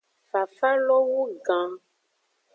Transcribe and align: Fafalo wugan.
Fafalo 0.31 0.95
wugan. 1.11 1.69